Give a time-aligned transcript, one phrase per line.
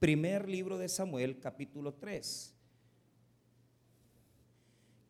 [0.00, 2.54] Primer libro de Samuel, capítulo 3.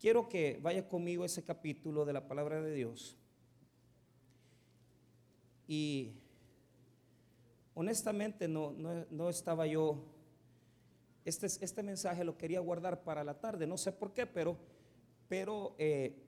[0.01, 3.17] Quiero que vaya conmigo ese capítulo de la palabra de Dios.
[5.69, 6.15] Y
[7.75, 10.13] honestamente no, no, estaba yo,
[11.25, 14.57] este, este mensaje lo quería guardar para la tarde, no sé por qué, pero,
[15.29, 16.21] pero eh,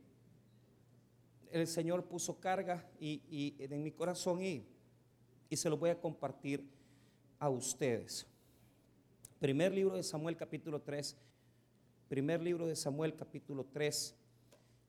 [1.50, 4.64] el Señor puso carga y, en mi corazón y,
[5.50, 6.64] y se lo voy a compartir
[7.40, 8.31] a ustedes.
[9.42, 11.16] Primer libro de Samuel capítulo 3,
[12.08, 14.14] primer libro de Samuel capítulo 3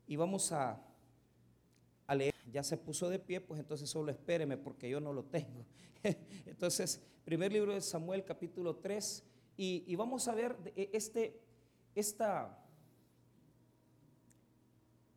[0.06, 0.80] y vamos a,
[2.08, 5.66] leer, ya se puso de pie, pues entonces solo espéreme porque yo no lo tengo.
[6.46, 9.24] Entonces, primer libro de Samuel capítulo 3
[9.58, 11.42] y, y vamos a ver e, este,
[11.96, 12.64] esta,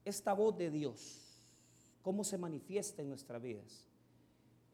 [0.06, 1.42] esta voz de Dios
[2.00, 3.87] cómo se manifiesta en nuestras vidas.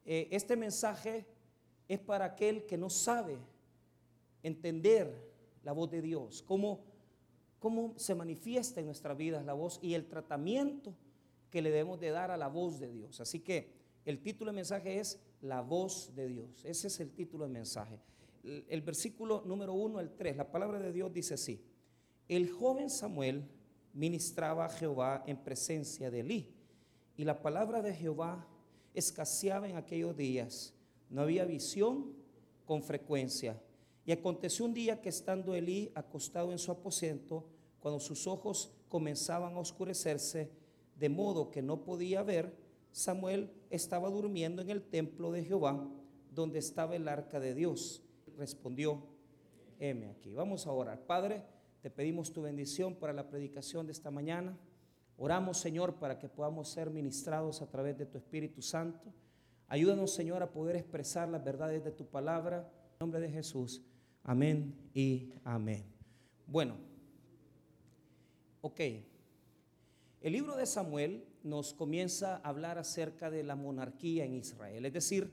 [0.05, 1.27] Eh, este mensaje
[1.89, 3.41] es para aquel que no sabe
[4.43, 5.33] entender
[5.63, 6.85] la voz de Dios, cómo,
[7.59, 10.95] cómo se manifiesta en nuestras vidas la voz y el tratamiento
[11.51, 13.21] que le debemos de dar a la voz de Dios.
[13.21, 13.73] Así que
[14.05, 16.65] el título del mensaje es La voz de Dios.
[16.65, 18.01] Ese es el título del mensaje.
[18.43, 21.63] El, el versículo número 1 al 3, la palabra de Dios dice así.
[22.29, 23.45] El joven Samuel
[23.93, 26.55] ministraba a Jehová en presencia de Elí
[27.17, 28.49] y la palabra de Jehová
[28.95, 30.75] escaseaba en aquellos días.
[31.11, 32.13] No había visión
[32.65, 33.61] con frecuencia.
[34.05, 37.47] Y aconteció un día que estando Elí acostado en su aposento,
[37.81, 40.51] cuando sus ojos comenzaban a oscurecerse,
[40.97, 42.55] de modo que no podía ver,
[42.93, 45.89] Samuel estaba durmiendo en el templo de Jehová,
[46.31, 48.03] donde estaba el arca de Dios.
[48.37, 49.03] Respondió,
[49.79, 50.35] heme aquí.
[50.35, 51.07] Vamos a orar.
[51.07, 51.43] Padre,
[51.81, 54.57] te pedimos tu bendición para la predicación de esta mañana.
[55.17, 59.13] Oramos, Señor, para que podamos ser ministrados a través de tu Espíritu Santo.
[59.69, 62.71] Ayúdanos, Señor, a poder expresar las verdades de tu palabra.
[62.93, 63.83] En nombre de Jesús.
[64.25, 65.85] Amén y amén.
[66.47, 66.77] Bueno,
[68.61, 68.81] ok.
[70.21, 74.87] El libro de Samuel nos comienza a hablar acerca de la monarquía en Israel.
[74.87, 75.29] Es decir,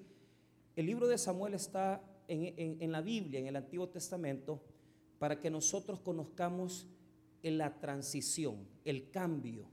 [0.75, 4.63] el libro de Samuel está en, en la Biblia, en el Antiguo Testamento,
[5.19, 6.88] para que nosotros conozcamos
[7.44, 9.67] en la transición, el cambio.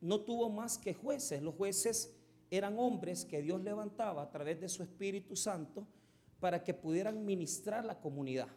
[0.00, 1.42] no tuvo más que jueces.
[1.42, 2.16] Los jueces
[2.50, 5.86] eran hombres que Dios levantaba a través de su Espíritu Santo
[6.40, 8.48] para que pudieran ministrar la comunidad.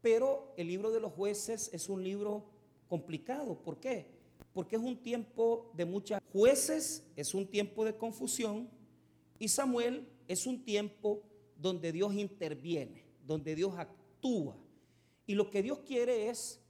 [0.00, 2.46] Pero el libro de los jueces es un libro
[2.88, 3.62] complicado.
[3.62, 4.16] ¿Por qué?
[4.52, 8.70] Porque es un tiempo de muchas jueces, es un tiempo de confusión
[9.38, 11.22] y Samuel es un tiempo
[11.56, 14.56] donde Dios interviene, donde Dios actúa.
[15.26, 16.60] Y lo que Dios quiere es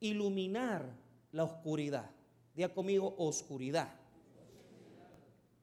[0.00, 0.96] iluminar
[1.32, 2.10] la oscuridad.
[2.54, 4.00] Diga conmigo, oscuridad.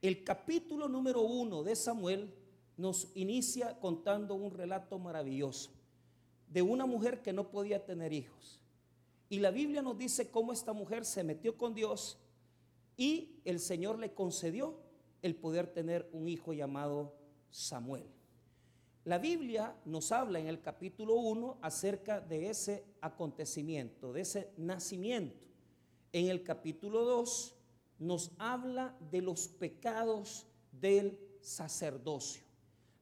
[0.02, 2.30] El capítulo número uno de Samuel
[2.84, 5.72] nos inicia contando un relato maravilloso
[6.50, 8.60] de una mujer que no podía tener hijos.
[9.30, 12.20] Y la Biblia nos dice cómo esta mujer se metió con Dios
[12.98, 14.82] y el Señor le concedió
[15.22, 17.16] el poder tener un hijo llamado
[17.52, 18.04] Samuel.
[19.06, 25.48] La Biblia nos habla en el capítulo 1 acerca de ese acontecimiento, de ese nacimiento.
[26.12, 27.56] En el capítulo 2
[28.00, 32.43] nos habla de los pecados del sacerdocio.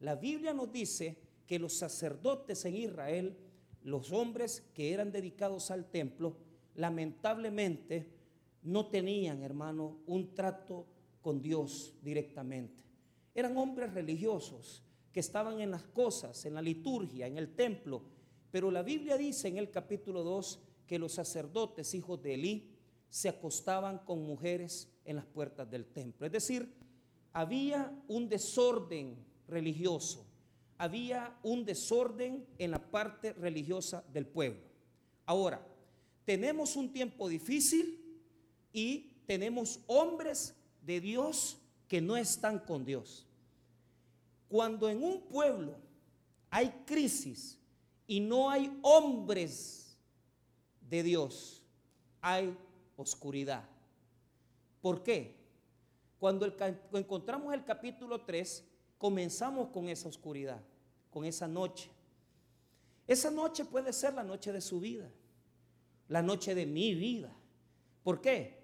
[0.02, 3.38] La Biblia nos dice que los sacerdotes en Israel,
[3.84, 6.38] los hombres que eran dedicados al templo,
[6.76, 8.12] lamentablemente
[8.64, 10.88] no tenían, hermano, un trato
[11.22, 12.84] con Dios directamente.
[13.36, 18.02] Eran hombres religiosos que estaban en las cosas, en la liturgia, en el templo.
[18.50, 22.72] Pero la Biblia dice en el capítulo 2 que los sacerdotes, hijos de Elí,
[23.08, 26.26] se acostaban con mujeres en las puertas del templo.
[26.26, 26.74] Es decir,
[27.34, 30.26] había un desorden religioso,
[30.80, 34.62] había un desorden en la parte religiosa del pueblo.
[35.28, 35.64] Ahora,
[36.26, 38.00] tenemos un tiempo difícil
[38.74, 41.58] y tenemos hombres de Dios
[41.88, 43.28] que no están con Dios.
[44.50, 45.76] Cuando en un pueblo
[46.50, 47.60] hay crisis
[48.08, 49.98] y no hay hombres
[50.90, 51.64] de Dios,
[52.22, 52.58] hay
[52.98, 53.64] oscuridad.
[54.82, 55.36] ¿Por qué?
[56.20, 56.52] Cuando
[56.94, 58.71] encontramos el capítulo 3,
[59.02, 60.62] comenzamos con esa oscuridad,
[61.10, 61.90] con esa noche.
[63.08, 65.10] Esa noche puede ser la noche de su vida,
[66.08, 67.36] la noche de mi vida.
[68.04, 68.60] ¿Por qué?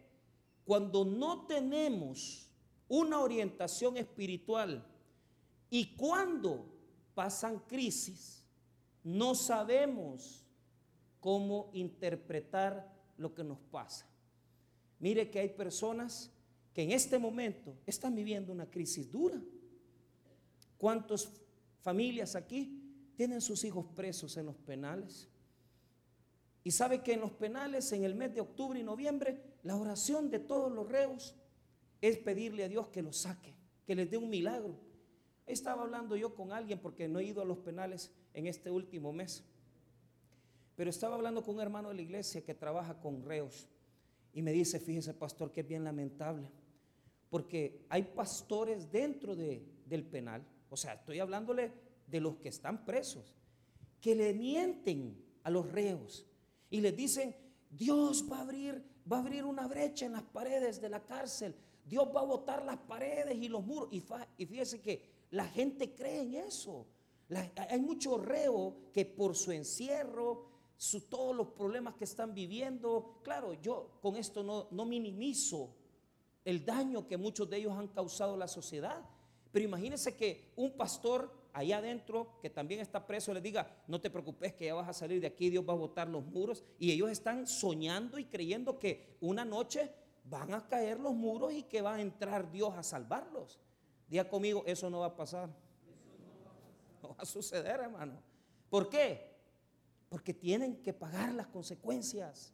[0.63, 2.51] Cuando no tenemos
[2.87, 4.85] una orientación espiritual
[5.71, 6.71] y cuando
[7.15, 8.43] pasan crisis,
[9.03, 10.45] no sabemos
[11.19, 14.05] cómo interpretar lo que nos pasa.
[14.99, 16.31] Mire que hay personas
[16.75, 19.41] que en este momento están viviendo una crisis dura.
[20.77, 21.29] ¿Cuántas
[21.81, 22.83] familias aquí
[23.17, 25.27] tienen sus hijos presos en los penales.
[26.63, 30.29] Y sabe que en los penales, en el mes de octubre y noviembre, la oración
[30.29, 31.35] de todos los reos
[31.99, 34.75] es pedirle a Dios que los saque, que les dé un milagro.
[35.47, 39.11] Estaba hablando yo con alguien porque no he ido a los penales en este último
[39.11, 39.43] mes.
[40.75, 43.67] Pero estaba hablando con un hermano de la iglesia que trabaja con reos
[44.31, 46.51] y me dice, fíjese pastor, que es bien lamentable,
[47.29, 51.71] porque hay pastores dentro de, del penal, o sea, estoy hablándole
[52.07, 53.33] de los que están presos,
[54.01, 56.25] que le mienten a los reos
[56.69, 57.35] y les dicen,
[57.69, 61.55] Dios va a abrir, va a abrir una brecha en las paredes de la cárcel,
[61.85, 63.89] Dios va a botar las paredes y los muros.
[63.91, 64.03] Y,
[64.37, 66.85] y fíjese que la gente cree en eso.
[67.55, 70.47] hay mucho reo que por su encierro,
[71.09, 73.19] todos los problemas que están viviendo.
[73.23, 75.75] Claro, yo con esto no minimizo
[76.43, 79.03] el daño que muchos de ellos han causado a la sociedad.
[79.51, 84.09] Pero imagínense que un pastor allá adentro, que también está preso, le diga, no te
[84.09, 86.63] preocupes que ya vas a salir de aquí, Dios va a botar los muros.
[86.77, 89.91] Y ellos están soñando y creyendo que una noche
[90.25, 93.59] van a caer los muros y que va a entrar Dios a salvarlos.
[94.07, 95.49] Diga conmigo, eso no va a pasar.
[97.01, 98.21] No va a suceder, hermano.
[98.69, 99.35] ¿Por qué?
[100.09, 102.53] Porque tienen que pagar las consecuencias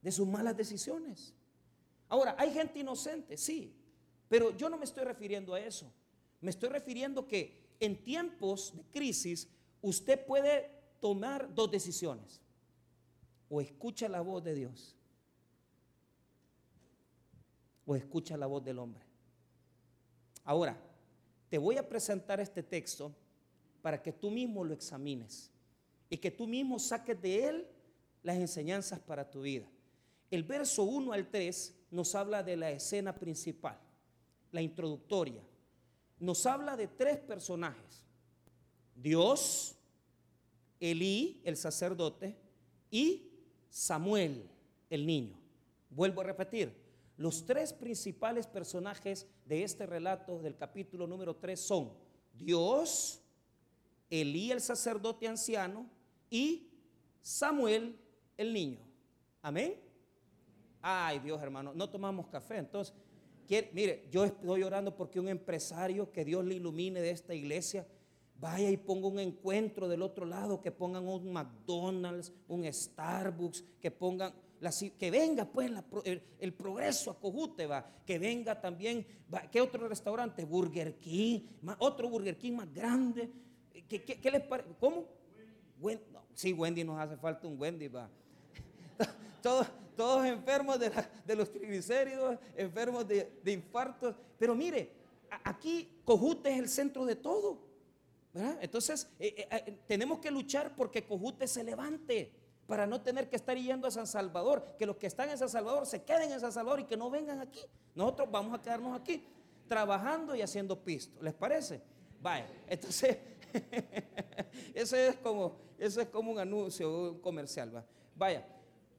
[0.00, 1.34] de sus malas decisiones.
[2.08, 3.79] Ahora, hay gente inocente, sí,
[4.30, 5.92] pero yo no me estoy refiriendo a eso.
[6.40, 9.46] Me estoy refiriendo que en tiempos de crisis
[9.82, 12.40] usted puede tomar dos decisiones.
[13.50, 14.96] O escucha la voz de Dios
[17.90, 19.04] o escucha la voz del hombre.
[20.44, 20.80] Ahora,
[21.48, 23.12] te voy a presentar este texto
[23.82, 25.50] para que tú mismo lo examines
[26.08, 27.66] y que tú mismo saques de él
[28.22, 29.66] las enseñanzas para tu vida.
[30.30, 33.76] El verso 1 al 3 nos habla de la escena principal,
[34.52, 35.42] la introductoria.
[36.18, 38.04] Nos habla de tres personajes.
[38.94, 39.76] Dios,
[40.78, 42.36] Elí, el sacerdote,
[42.90, 43.30] y
[43.70, 44.48] Samuel,
[44.90, 45.38] el niño.
[45.90, 46.74] Vuelvo a repetir,
[47.16, 51.92] los tres principales personajes de este relato del capítulo número 3 son
[52.32, 53.20] Dios,
[54.08, 55.86] Elí, el sacerdote anciano,
[56.30, 56.70] y
[57.20, 57.96] Samuel
[58.36, 58.80] el niño.
[59.42, 59.78] Amén.
[60.82, 62.56] Ay Dios hermano, no tomamos café.
[62.56, 62.94] Entonces,
[63.72, 67.86] mire, yo estoy orando porque un empresario que Dios le ilumine de esta iglesia
[68.40, 73.90] vaya y ponga un encuentro del otro lado, que pongan un McDonald's, un Starbucks, que
[73.90, 74.32] pongan,
[74.98, 75.70] que venga pues
[76.38, 79.06] el, progreso a Cojute, va, que venga también,
[79.50, 80.44] ¿qué otro restaurante?
[80.44, 81.40] Burger King,
[81.78, 83.30] otro Burger King más grande.
[83.88, 84.70] ¿Qué, les parece?
[84.78, 85.06] ¿Cómo?
[86.34, 88.08] sí, Wendy nos hace falta un Wendy, va.
[90.00, 94.16] todos enfermos de, los triglicéridos, enfermos de, infartos.
[94.38, 94.94] Pero mire,
[95.44, 97.58] aquí Cojute es el centro de todo.
[98.62, 102.32] Entonces, eh, eh, eh, tenemos que luchar porque Cojute se levante
[102.66, 105.50] para no tener que estar yendo a San Salvador, que los que están en San
[105.50, 107.60] Salvador se queden en San Salvador y que no vengan aquí.
[107.94, 109.22] Nosotros vamos a quedarnos aquí
[109.68, 111.20] trabajando y haciendo pisto.
[111.20, 111.82] ¿Les parece?
[112.22, 113.18] Vaya, entonces
[114.72, 117.84] eso es como, eso es como un anuncio, un comercial, ¿va?
[118.16, 118.46] Vaya,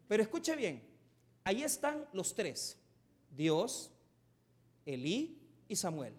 [0.08, 0.91] pero escuche bien,
[1.44, 2.78] ahí están los tres,
[3.30, 3.92] Dios,
[4.86, 6.14] Elí y Samuel.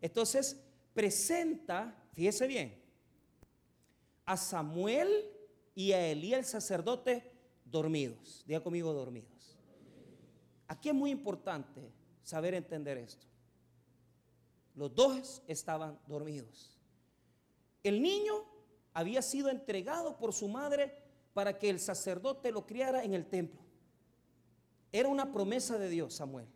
[0.00, 0.60] Entonces
[0.94, 2.82] presenta, fíjese bien,
[4.24, 5.08] a Samuel
[5.74, 7.32] y a Elí el sacerdote
[7.64, 8.44] dormidos.
[8.46, 9.56] Diga conmigo dormidos.
[10.66, 11.90] Aquí es muy importante
[12.22, 13.26] saber entender esto.
[14.74, 16.78] Los dos estaban dormidos.
[17.82, 18.44] El niño
[18.92, 20.94] había sido entregado por su madre
[21.32, 23.60] para que el sacerdote lo criara en el templo.
[24.92, 26.46] Era una promesa de Dios, Samuel.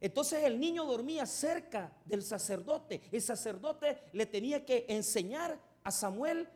[0.00, 3.02] Entonces el niño dormía cerca del sacerdote.
[3.10, 6.48] El sacerdote le tenía que enseñar a Samuel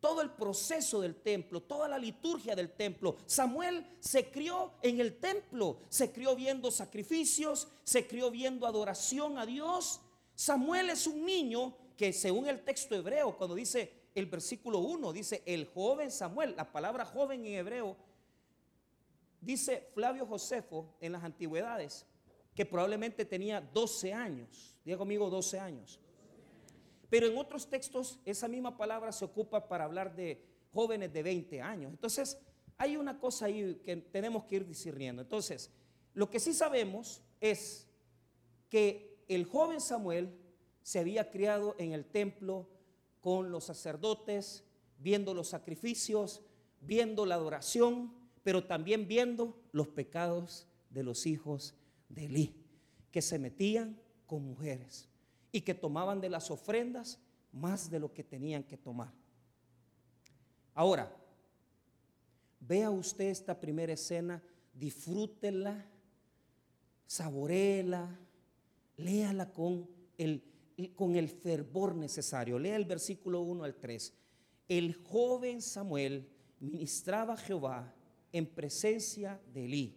[0.00, 3.16] todo el proceso del templo, toda la liturgia del templo.
[3.26, 9.46] Samuel se crió en el templo, se crió viendo sacrificios, se crió viendo adoración a
[9.46, 10.00] Dios.
[10.34, 15.42] Samuel es un niño que según el texto hebreo, cuando dice el versículo 1, dice
[15.44, 17.96] el joven Samuel, la palabra joven en hebreo,
[19.40, 22.06] dice Flavio Josefo en las antigüedades,
[22.54, 24.76] que probablemente tenía 12 años.
[24.84, 26.00] Diga conmigo 12 años.
[27.08, 31.60] Pero en otros textos esa misma palabra se ocupa para hablar de jóvenes de 20
[31.60, 31.90] años.
[31.90, 32.38] Entonces,
[32.78, 35.22] hay una cosa ahí que tenemos que ir discerniendo.
[35.22, 35.70] Entonces,
[36.14, 37.88] lo que sí sabemos es
[38.68, 40.36] que el joven Samuel
[40.82, 42.68] se había criado en el templo
[43.20, 44.64] con los sacerdotes,
[44.98, 46.42] viendo los sacrificios,
[46.80, 51.74] viendo la adoración, pero también viendo los pecados de los hijos
[52.08, 52.54] de Elí,
[53.10, 55.08] que se metían con mujeres
[55.52, 57.18] y que tomaban de las ofrendas
[57.52, 59.12] más de lo que tenían que tomar.
[60.74, 61.14] Ahora,
[62.60, 64.42] vea usted esta primera escena,
[64.72, 65.84] disfrútela,
[67.06, 68.18] saboreela,
[68.96, 70.44] léala con el,
[70.94, 72.58] con el fervor necesario.
[72.58, 74.14] Lea el versículo 1 al 3.
[74.68, 76.28] El joven Samuel
[76.60, 77.94] ministraba a Jehová
[78.32, 79.96] en presencia de Elí,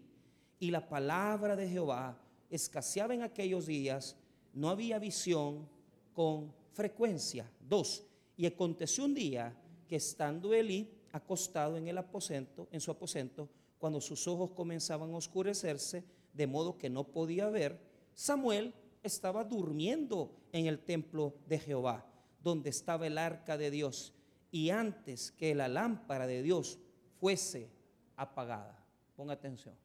[0.60, 2.18] y la palabra de Jehová
[2.50, 4.16] escaseaba en aquellos días,
[4.54, 5.68] no había visión
[6.13, 7.50] con frecuencia.
[7.68, 8.06] Dos,
[8.38, 9.56] y aconteció un día
[9.88, 15.18] que estando Elí acostado en el aposento, en su aposento, cuando sus ojos comenzaban a
[15.18, 17.80] oscurecerse, de modo que no podía ver,
[18.16, 18.74] Samuel
[19.04, 22.06] estaba durmiendo en el templo de Jehová,
[22.42, 24.13] donde estaba el arca de Dios,
[24.52, 26.80] y antes que la lámpara de Dios
[27.20, 27.70] fuese
[28.15, 28.77] apagada.
[29.15, 29.75] Ponga atención.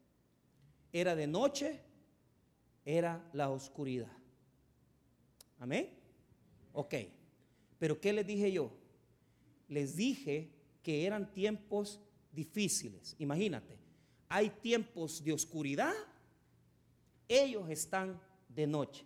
[0.91, 1.79] Era de noche,
[2.85, 4.11] era la oscuridad.
[5.59, 5.89] Amén.
[6.73, 6.95] Ok,
[7.77, 8.71] pero ¿qué les dije yo?
[9.67, 10.49] Les dije
[10.81, 11.99] que eran tiempos
[12.31, 13.15] difíciles.
[13.19, 13.77] Imagínate,
[14.27, 15.93] hay tiempos de oscuridad,
[17.27, 19.05] ellos están de noche.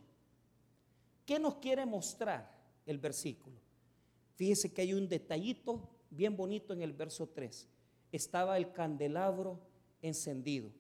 [1.26, 2.52] ¿Qué nos quiere mostrar
[2.86, 3.58] el versículo?
[4.36, 7.68] Fíjese que hay un detallito bien bonito en el verso 3.
[8.14, 9.60] Estaba el candelabro
[10.02, 10.72] encendido,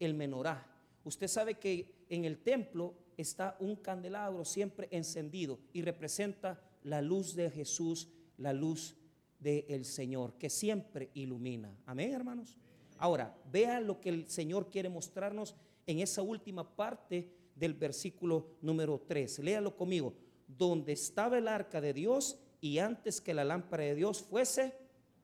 [0.00, 0.66] el menorá.
[1.04, 7.34] Usted sabe que en el templo está un candelabro siempre encendido y representa la luz
[7.34, 8.96] de Jesús, la luz
[9.38, 11.72] del Señor, que siempre ilumina.
[11.86, 12.56] Amén, hermanos.
[12.98, 15.54] Ahora, vea lo que el Señor quiere mostrarnos
[15.86, 19.38] en esa última parte del versículo número 3.
[19.38, 20.14] Léalo conmigo.
[20.48, 24.74] Donde estaba el arca de Dios y antes que la lámpara de Dios fuese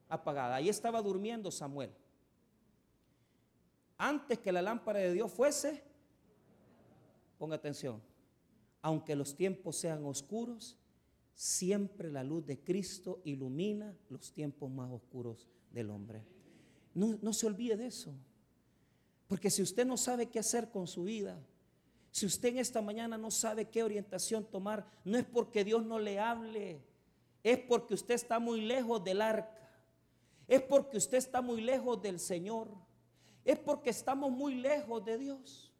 [0.09, 0.55] apagada.
[0.55, 1.91] Ahí estaba durmiendo Samuel.
[3.97, 5.83] Antes que la lámpara de Dios fuese
[7.39, 8.01] Ponga atención.
[8.81, 10.77] Aunque los tiempos sean oscuros,
[11.33, 16.21] siempre la luz de Cristo ilumina los tiempos más oscuros del hombre.
[16.93, 18.13] No, no, se olvide de eso.
[19.27, 21.39] Porque si usted no sabe qué hacer con su vida,
[22.11, 25.97] si usted en esta mañana no sabe qué orientación tomar, no es porque Dios no
[25.97, 26.81] le hable,
[27.41, 29.68] es porque usted está muy lejos del arca,
[30.49, 32.67] es porque usted está muy lejos del Señor,
[33.45, 35.71] es porque estamos muy lejos de Dios.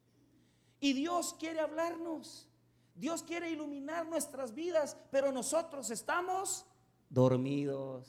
[0.80, 2.48] Y Dios quiere hablarnos.
[2.96, 6.66] Dios quiere iluminar nuestras vidas, pero nosotros estamos
[7.10, 8.08] dormidos.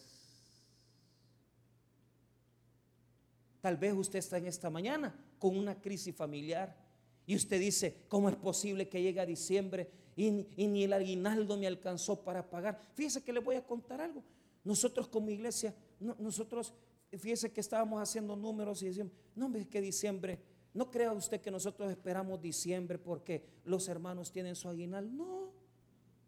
[3.61, 6.77] Tal vez usted está en esta mañana con una crisis familiar
[7.27, 11.67] y usted dice, ¿cómo es posible que llegue a diciembre y, ni el aguinaldo me
[11.67, 12.81] alcanzó para pagar?
[12.95, 14.23] Fíjese que le voy a contar algo.
[14.65, 15.75] Nosotros como iglesia,
[16.19, 16.75] nosotros,
[17.11, 20.41] fíjese que estábamos haciendo números y decíamos, no, es que diciembre
[20.73, 25.15] no crea usted que nosotros esperamos diciembre porque los hermanos tienen su aguinal.
[25.15, 25.53] No,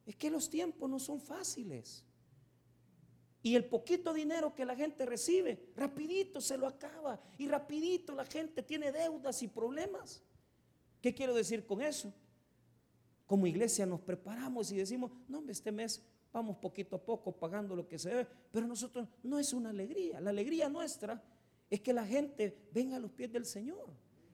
[0.05, 2.05] es que los tiempos no son fáciles.
[3.43, 7.21] Y el poquito dinero que la gente recibe, rapidito se lo acaba.
[7.39, 10.23] Y rapidito la gente tiene deudas y problemas.
[11.01, 12.13] ¿Qué quiero decir con eso?
[13.27, 17.87] Como iglesia nos preparamos y decimos, no, este mes vamos poquito a poco pagando lo
[17.87, 18.27] que se debe.
[18.51, 20.21] Pero nosotros no es una alegría.
[20.21, 21.23] La alegría nuestra
[21.69, 23.89] es que la gente venga a los pies del Señor.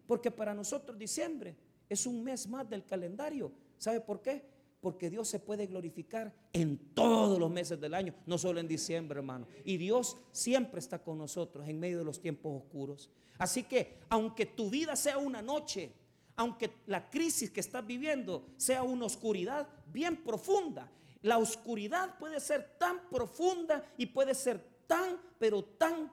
[0.06, 1.56] Porque para nosotros diciembre
[1.88, 3.52] es un mes más del calendario.
[3.78, 4.42] ¿Sabe por qué?
[4.80, 9.18] Porque Dios se puede glorificar en todos los meses del año, no solo en diciembre,
[9.18, 9.46] hermano.
[9.64, 13.10] Y Dios siempre está con nosotros en medio de los tiempos oscuros.
[13.38, 15.92] Así que, aunque tu vida sea una noche,
[16.36, 20.90] aunque la crisis que estás viviendo sea una oscuridad bien profunda,
[21.22, 26.12] la oscuridad puede ser tan profunda y puede ser tan, pero tan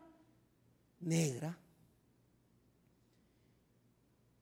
[1.00, 1.58] negra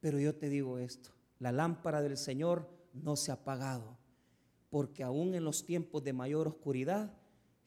[0.03, 3.97] pero yo te digo esto, la lámpara del Señor no se ha apagado,
[4.69, 7.13] porque aún en los tiempos de mayor oscuridad,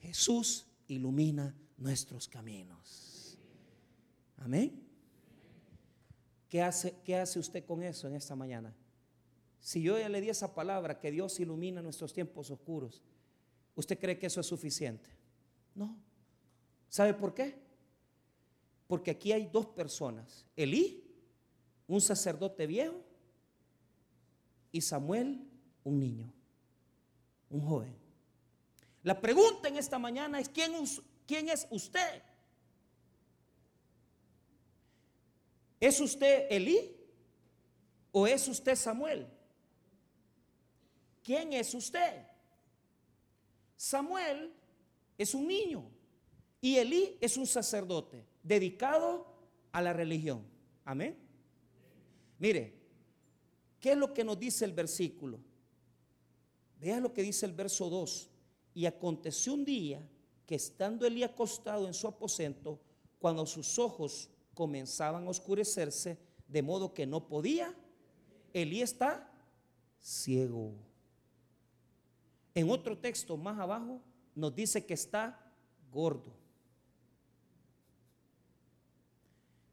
[0.01, 3.39] Jesús ilumina nuestros caminos.
[4.37, 4.87] Amén.
[6.51, 8.77] ¿Qué hace, ¿Qué hace usted con eso en esta mañana?
[9.61, 13.03] Si yo ya le di esa palabra, que Dios ilumina nuestros tiempos oscuros,
[13.75, 15.11] ¿usted cree que eso es suficiente?
[15.75, 15.97] No.
[16.89, 17.59] ¿Sabe por qué?
[18.87, 21.03] Porque aquí hay dos personas, Elí
[21.89, 23.03] un sacerdote viejo
[24.73, 25.49] y Samuel
[25.85, 26.33] un niño,
[27.51, 27.97] un joven.
[29.03, 30.73] La pregunta en esta mañana es, ¿quién,
[31.27, 32.23] quién es usted?
[35.79, 36.97] ¿Es usted Elí
[38.11, 39.29] o es usted Samuel?
[41.27, 42.25] ¿Quién es usted?
[43.75, 44.55] Samuel
[45.19, 45.91] es un niño
[46.61, 49.27] y Elí es un sacerdote dedicado
[49.73, 50.47] a la religión.
[50.85, 51.19] Amén.
[52.39, 52.79] Mire,
[53.81, 55.41] ¿qué es lo que nos dice el versículo?
[56.79, 58.31] Vea lo que dice el verso 2.
[58.75, 60.09] Y aconteció un día
[60.47, 62.79] que estando Elí acostado en su aposento,
[63.19, 67.75] cuando sus ojos comenzaban a oscurecerse, de modo que no podía,
[68.53, 69.29] Elí está
[69.99, 70.87] ciego.
[72.57, 74.01] En otro texto más abajo
[74.35, 75.53] nos dice que está
[75.93, 76.35] gordo.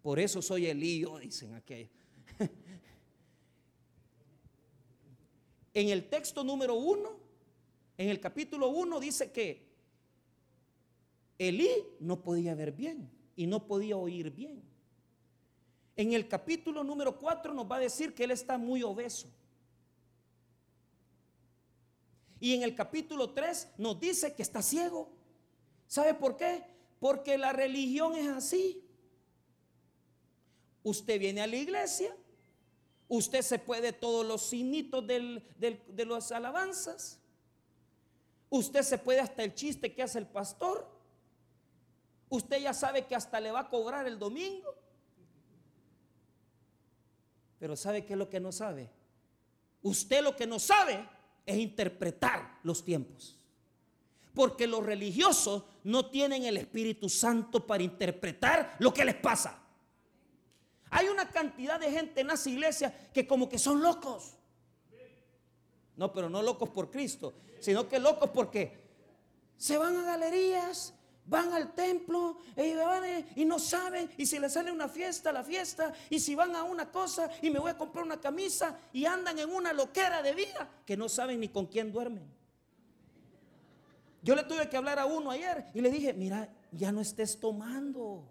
[0.02, 1.94] Por eso soy Elío, dicen aquellos.
[5.74, 7.12] en el texto número uno,
[7.98, 9.66] en el capítulo uno dice que
[11.38, 11.70] Elí
[12.02, 14.62] no podía ver bien y no podía oír bien.
[15.96, 19.30] En el capítulo número 4 nos va a decir que él está muy obeso.
[22.44, 25.10] Y en el capítulo 3 nos dice que está ciego.
[25.88, 26.62] ¿Sabe por qué?
[27.00, 28.86] Porque la religión es así.
[30.84, 32.14] Usted viene a la iglesia,
[33.08, 37.18] usted se puede todos los signitos de las alabanzas,
[38.50, 40.86] usted se puede hasta el chiste que hace el pastor,
[42.28, 44.76] usted ya sabe que hasta le va a cobrar el domingo.
[47.58, 48.90] Pero ¿sabe qué es lo que no sabe?
[49.82, 51.08] Usted lo que no sabe
[51.46, 53.38] es interpretar los tiempos.
[54.34, 59.60] Porque los religiosos no tienen el Espíritu Santo para interpretar lo que les pasa.
[60.90, 64.36] Hay una cantidad de gente en las iglesias que como que son locos.
[65.96, 68.84] No, pero no locos por Cristo, sino que locos porque
[69.58, 70.94] se van a galerías,
[71.26, 72.38] van al templo
[73.36, 76.64] y, no saben, y si les sale una fiesta, la fiesta, y si van a
[76.64, 80.34] una cosa y me voy a comprar una camisa y andan en una loquera de
[80.34, 82.24] vida que no saben ni con quién duermen.
[84.22, 87.40] Yo le tuve que hablar a uno ayer y le dije, mira, ya no estés
[87.40, 88.24] tomando.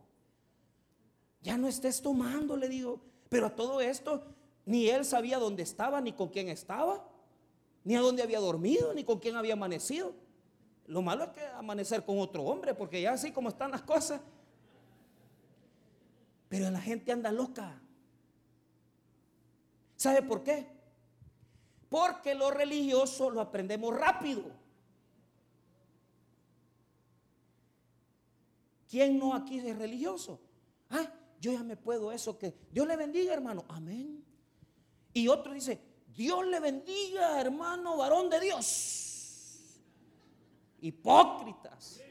[1.42, 3.00] Ya no estés tomando, le digo.
[3.28, 4.24] Pero a todo esto,
[4.64, 7.06] ni él sabía dónde estaba, ni con quién estaba,
[7.84, 10.14] ni a dónde había dormido, ni con quién había amanecido.
[10.92, 14.20] Lo malo es que amanecer con otro hombre, porque ya así como están las cosas.
[16.50, 17.80] Pero la gente anda loca.
[19.96, 20.68] ¿Sabe por qué?
[21.88, 24.42] Porque lo religioso lo aprendemos rápido.
[28.86, 30.42] ¿Quién no aquí es religioso?
[30.90, 33.64] Ah, yo ya me puedo eso que Dios le bendiga, hermano.
[33.68, 34.22] Amén.
[35.14, 39.11] Y otro dice, Dios le bendiga, hermano, varón de Dios.
[40.82, 42.02] Hipócritas.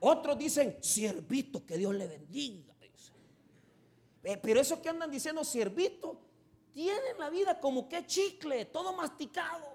[0.00, 2.72] Otros dicen, siervito, que Dios le bendiga.
[4.24, 6.20] Eh, pero esos que andan diciendo siervito,
[6.72, 9.72] tienen la vida como que chicle, todo masticado.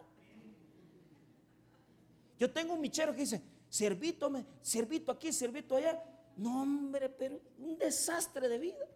[2.39, 4.31] Yo tengo un michero que dice, siervito,
[4.61, 6.01] siervito aquí, siervito allá.
[6.37, 8.87] No, hombre, pero un desastre de vida.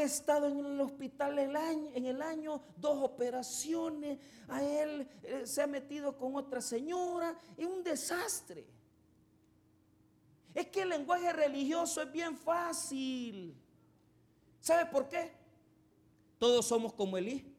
[0.00, 4.18] Estado en el hospital en el año dos operaciones.
[4.48, 7.36] A él eh, se ha metido con otra señora.
[7.56, 8.66] Es un desastre.
[10.54, 13.54] Es que el lenguaje religioso es bien fácil.
[14.60, 15.32] ¿Sabe por qué?
[16.38, 17.54] Todos somos como Elí.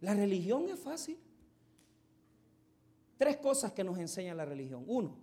[0.00, 1.18] La religión es fácil.
[3.18, 4.84] Tres cosas que nos enseña la religión.
[4.86, 5.16] Uno,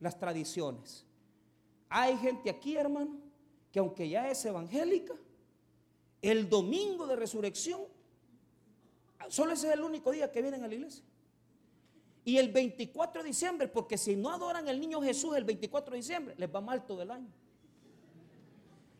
[0.00, 1.04] las tradiciones.
[1.88, 3.18] Hay gente aquí, hermano,
[3.70, 5.14] que aunque ya es evangélica,
[6.22, 7.82] el domingo de resurrección,
[9.28, 11.04] solo ese es el único día que vienen a la iglesia.
[12.24, 15.96] Y el 24 de diciembre, porque si no adoran al niño Jesús el 24 de
[15.96, 17.28] diciembre, les va mal todo el año.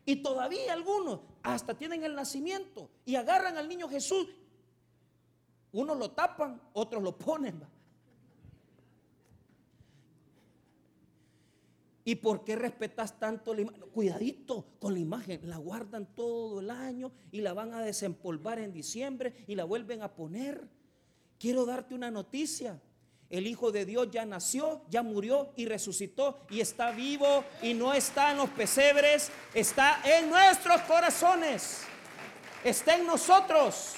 [0.05, 4.27] Y todavía algunos hasta tienen el nacimiento y agarran al niño Jesús.
[5.71, 7.63] Unos lo tapan, otros lo ponen.
[12.05, 13.81] ¿Y por qué respetas tanto la imagen?
[13.93, 15.39] Cuidadito con la imagen.
[15.49, 20.01] La guardan todo el año y la van a desempolvar en diciembre y la vuelven
[20.01, 20.67] a poner.
[21.39, 22.81] Quiero darte una noticia.
[23.29, 27.93] El Hijo de Dios ya nació, ya murió y resucitó y está vivo y no
[27.93, 31.81] está en los pesebres, está en nuestros corazones.
[32.63, 33.93] Está en nosotros.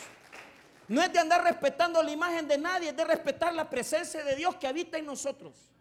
[0.88, 4.36] No es de andar respetando la imagen de nadie, es de respetar la presencia de
[4.36, 5.75] Dios que habita en nosotros.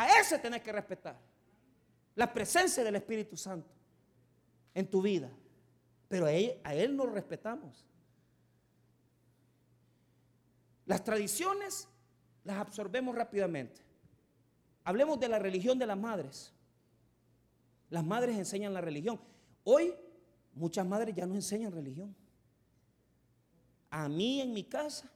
[0.00, 1.14] A ese tenés que respetar.
[2.14, 3.70] La presencia del Espíritu Santo
[4.72, 5.30] en tu vida.
[6.08, 7.86] Pero a él, no lo respetamos.
[10.86, 11.86] Las tradiciones
[12.44, 13.82] las absorbemos rápidamente.
[14.84, 16.50] Hablemos de la religión de las madres.
[17.90, 19.20] Las madres enseñan la religión.
[19.64, 19.94] Hoy
[20.54, 22.16] muchas madres ya no enseñan religión.
[23.90, 25.10] A mí en mi casa,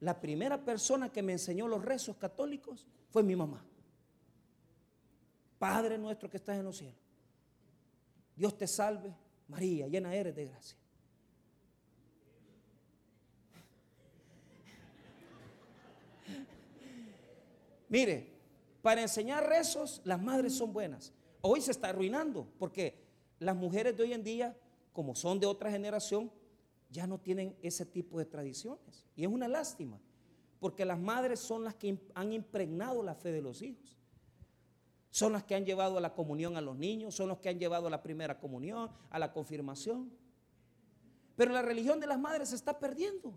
[0.00, 3.62] la primera persona que me enseñó los rezos católicos fue mi mamá.
[5.58, 6.98] Padre nuestro que estás en los cielos.
[8.34, 9.14] Dios te salve,
[9.46, 10.78] María, llena eres de gracia.
[17.90, 18.32] Mire,
[18.80, 21.12] para enseñar rezos, las madres son buenas.
[21.42, 23.04] Hoy se está arruinando porque
[23.38, 24.56] las mujeres de hoy en día,
[24.94, 26.32] como son de otra generación,
[26.88, 29.04] ya no tienen ese tipo de tradiciones.
[29.14, 30.00] Y es una lástima,
[30.62, 33.98] porque las madres son las que han impregnado la fe de los hijos.
[35.10, 37.58] Son las que han llevado a la comunión a los niños, son los que han
[37.58, 40.12] llevado a la primera comunión, a la confirmación.
[41.34, 43.34] Pero la religión de las madres se está perdiendo.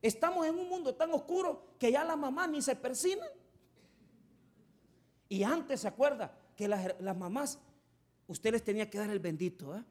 [0.00, 3.28] Estamos en un mundo tan oscuro que ya las mamás ni se persinan.
[5.28, 7.58] Y antes se acuerda que las, mamás,
[8.28, 9.76] usted les tenía que dar el bendito.
[9.76, 9.84] ¿eh?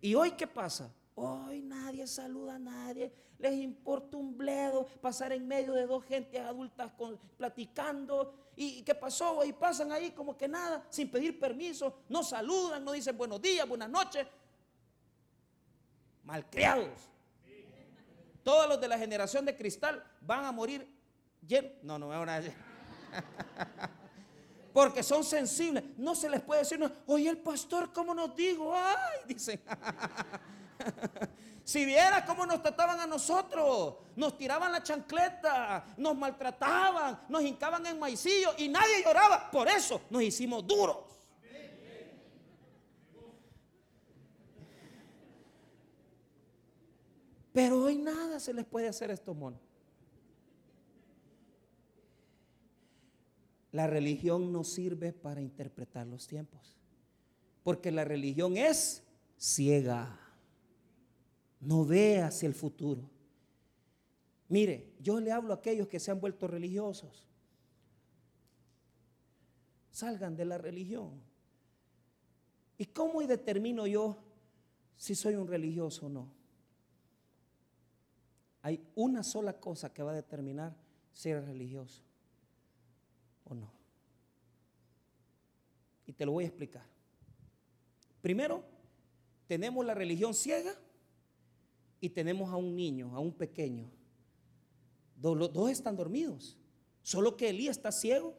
[0.00, 0.90] ¿Y hoy qué pasa?
[1.16, 6.40] Hoy nadie saluda a nadie, les importa un bledo pasar en medio de dos gentes
[6.40, 6.90] adultas
[7.36, 8.34] platicando.
[8.56, 9.44] ¿Y qué pasó?
[9.44, 13.68] Y pasan ahí como que nada, sin pedir permiso, no saludan, no dicen buenos días,
[13.68, 14.26] buenas noches.
[16.24, 16.88] Malcriados.
[18.42, 20.86] Todos los de la generación de cristal van a morir
[21.46, 21.72] llenos.
[21.82, 22.54] No, no me van a decir.
[24.72, 25.84] Porque son sensibles.
[25.96, 28.74] No se les puede decir, oye, el pastor, ¿cómo nos dijo?
[28.74, 29.60] Ay, dicen.
[31.64, 37.86] si viera cómo nos trataban a nosotros, nos tiraban la chancleta, nos maltrataban, nos hincaban
[37.86, 39.50] en maicillo y nadie lloraba.
[39.50, 41.14] Por eso nos hicimos duros.
[47.52, 49.60] Pero hoy nada se les puede hacer a estos monos.
[53.70, 56.76] La religión no sirve para interpretar los tiempos.
[57.62, 59.04] Porque la religión es
[59.36, 60.23] ciega.
[61.64, 63.10] No ve hacia el futuro.
[64.48, 67.26] Mire, yo le hablo a aquellos que se han vuelto religiosos.
[69.90, 71.22] Salgan de la religión.
[72.76, 74.18] ¿Y cómo determino yo
[74.96, 76.28] si soy un religioso o no?
[78.62, 80.74] Hay una sola cosa que va a determinar
[81.12, 82.02] si eres religioso
[83.44, 83.70] o no.
[86.06, 86.84] Y te lo voy a explicar.
[88.20, 88.64] Primero,
[89.46, 90.74] tenemos la religión ciega
[92.04, 93.90] y tenemos a un niño, a un pequeño.
[95.22, 96.58] Los dos están dormidos.
[97.00, 98.34] Solo que Elí está ciego,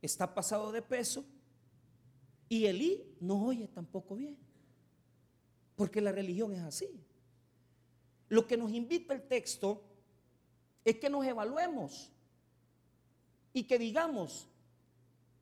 [0.00, 1.24] está pasado de peso
[2.48, 4.36] y Elí no oye tampoco bien.
[5.74, 6.88] Porque la religión es así.
[8.28, 9.82] Lo que nos invita el texto
[10.84, 12.12] es que nos evaluemos
[13.52, 14.48] y que digamos,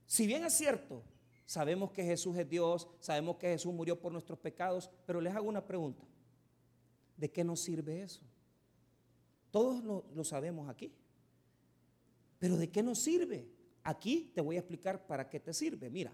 [0.07, 1.03] si bien es cierto,
[1.45, 5.47] sabemos que Jesús es Dios, sabemos que Jesús murió por nuestros pecados, pero les hago
[5.47, 6.07] una pregunta.
[7.17, 8.23] ¿De qué nos sirve eso?
[9.51, 10.93] Todos lo, lo sabemos aquí.
[12.39, 13.49] Pero ¿de qué nos sirve?
[13.83, 15.91] Aquí te voy a explicar para qué te sirve.
[15.91, 16.13] Mira,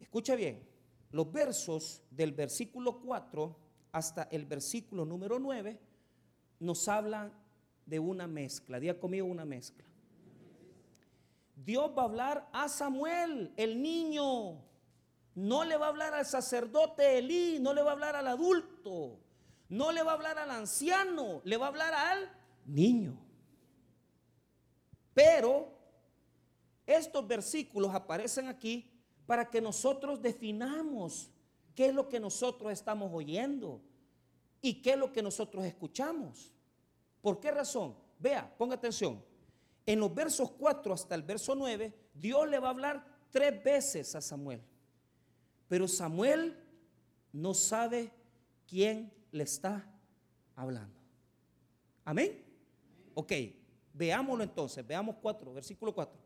[0.00, 0.66] escucha bien,
[1.10, 3.56] los versos del versículo 4
[3.92, 5.78] hasta el versículo número 9
[6.58, 7.32] nos habla
[7.86, 8.80] de una mezcla.
[8.80, 9.84] Día conmigo una mezcla.
[11.54, 14.64] Dios va a hablar a Samuel, el niño.
[15.34, 19.20] No le va a hablar al sacerdote Elí, no le va a hablar al adulto,
[19.74, 22.30] no le va a hablar al anciano, le va a hablar al
[22.64, 23.18] niño.
[25.12, 25.68] Pero
[26.86, 28.88] estos versículos aparecen aquí
[29.26, 31.28] para que nosotros definamos
[31.74, 33.80] qué es lo que nosotros estamos oyendo
[34.62, 36.52] y qué es lo que nosotros escuchamos.
[37.20, 37.96] ¿Por qué razón?
[38.20, 39.24] Vea, ponga atención.
[39.86, 44.14] En los versos 4 hasta el verso 9, Dios le va a hablar tres veces
[44.14, 44.62] a Samuel.
[45.66, 46.56] Pero Samuel
[47.32, 48.12] no sabe
[48.68, 49.84] quién le está
[50.54, 50.94] hablando.
[52.04, 52.40] Amén.
[53.14, 53.32] Ok,
[53.92, 54.86] veámoslo entonces.
[54.86, 56.16] Veamos 4, versículo 4.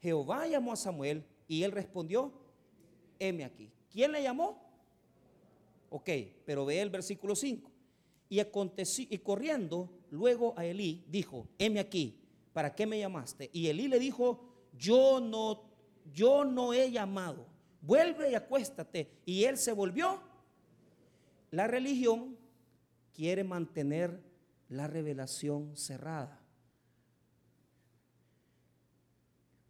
[0.00, 2.32] Jehová llamó a Samuel y él respondió,
[3.18, 3.70] heme aquí.
[3.90, 4.58] ¿Quién le llamó?
[5.90, 6.08] Ok,
[6.46, 7.70] pero ve el versículo 5.
[8.30, 12.20] Y aconteció, y corriendo luego a Elí, dijo, heme aquí,
[12.54, 13.50] ¿para qué me llamaste?
[13.52, 14.40] Y Elí le dijo,
[14.78, 15.64] yo no,
[16.10, 17.46] yo no he llamado,
[17.82, 19.10] vuelve y acuéstate.
[19.26, 20.29] Y él se volvió.
[21.50, 22.36] La religión
[23.12, 24.22] quiere mantener
[24.68, 26.40] la revelación cerrada.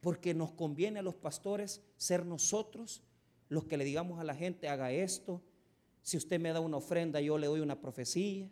[0.01, 3.03] Porque nos conviene a los pastores ser nosotros
[3.49, 5.43] los que le digamos a la gente, haga esto,
[6.03, 8.49] si usted me da una ofrenda, yo le doy una profecía.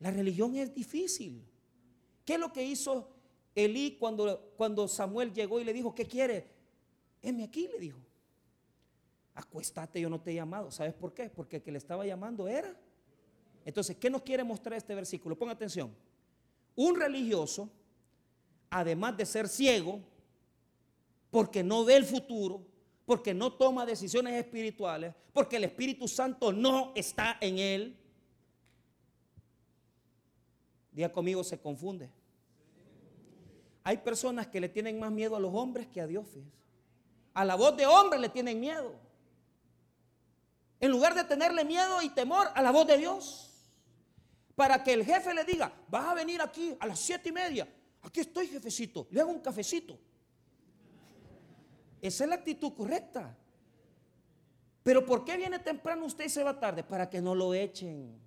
[0.00, 1.44] La religión es difícil.
[2.24, 3.14] ¿Qué es lo que hizo
[3.54, 6.46] Elí cuando, cuando Samuel llegó y le dijo, ¿qué quiere?
[7.22, 7.98] Heme aquí, le dijo.
[9.38, 10.68] Acuéstate, yo no te he llamado.
[10.72, 11.30] ¿Sabes por qué?
[11.30, 12.74] Porque el que le estaba llamando era.
[13.64, 15.38] Entonces, ¿qué nos quiere mostrar este versículo?
[15.38, 15.94] Ponga atención.
[16.74, 17.70] Un religioso,
[18.68, 20.00] además de ser ciego,
[21.30, 22.66] porque no ve el futuro,
[23.06, 27.96] porque no toma decisiones espirituales, porque el Espíritu Santo no está en él.
[30.90, 32.10] Día conmigo se confunde.
[33.84, 36.26] Hay personas que le tienen más miedo a los hombres que a Dios.
[37.34, 39.06] A la voz de hombre le tienen miedo.
[40.80, 43.44] En lugar de tenerle miedo y temor a la voz de Dios.
[44.54, 47.68] Para que el jefe le diga, vas a venir aquí a las siete y media.
[48.02, 49.06] Aquí estoy, jefecito.
[49.10, 49.98] Le hago un cafecito.
[52.00, 53.36] Esa es la actitud correcta.
[54.82, 56.82] Pero ¿por qué viene temprano usted y se va tarde?
[56.82, 58.18] Para que no lo echen.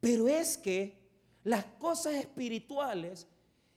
[0.00, 0.98] Pero es que
[1.44, 3.26] las cosas espirituales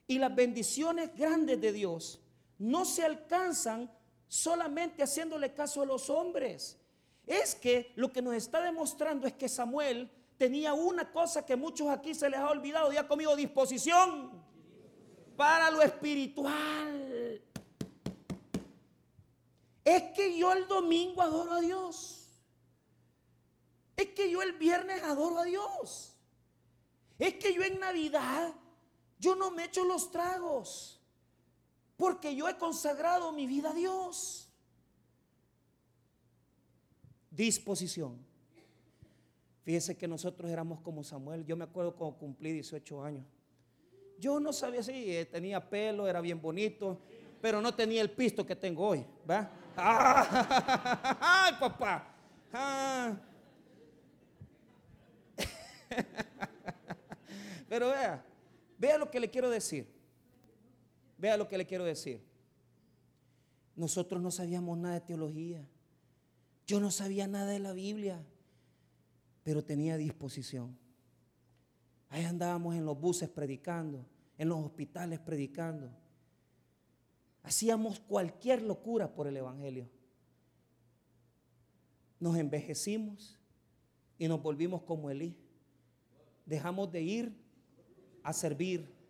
[0.08, 2.20] y las bendiciones grandes de Dios
[2.58, 3.90] no se alcanzan
[4.32, 6.78] solamente haciéndole caso a los hombres.
[7.28, 11.90] Es que lo que nos está demostrando es que Samuel tenía una cosa que muchos
[11.90, 14.42] aquí se les ha olvidado, ya conmigo disposición
[15.36, 17.42] para lo espiritual.
[19.84, 22.30] Es que yo el domingo adoro a Dios.
[23.98, 26.16] Es que yo el viernes adoro a Dios.
[27.20, 28.54] Es que yo en Navidad
[29.20, 31.01] yo no me echo los tragos
[32.02, 34.50] porque yo he consagrado mi vida a Dios.
[37.30, 38.18] Disposición.
[39.62, 41.46] Fíjese que nosotros éramos como Samuel.
[41.46, 43.24] Yo me acuerdo cuando cumplí 18 años.
[44.18, 47.00] Yo no sabía si eh, tenía pelo, era bien bonito,
[47.40, 49.06] pero no tenía el pisto que tengo hoy.
[49.30, 49.52] ¿va?
[51.22, 52.16] ¡Ay, papá!
[52.52, 53.16] Ah.
[57.70, 58.26] Pero vea,
[58.80, 60.01] vea lo que le quiero decir.
[61.22, 62.20] Vea lo que le quiero decir.
[63.76, 65.64] Nosotros no sabíamos nada de teología.
[66.66, 68.26] Yo no sabía nada de la Biblia,
[69.44, 70.76] pero tenía disposición.
[72.10, 74.04] Ahí andábamos en los buses predicando,
[74.36, 75.92] en los hospitales predicando.
[77.44, 79.88] Hacíamos cualquier locura por el Evangelio.
[82.20, 83.38] Nos envejecimos
[84.18, 85.38] y nos volvimos como Elí.
[86.48, 87.36] Dejamos de ir
[88.24, 89.01] a servir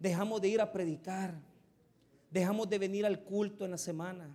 [0.00, 1.34] Dejamos de ir a predicar.
[2.30, 4.34] Dejamos de venir al culto en la semana.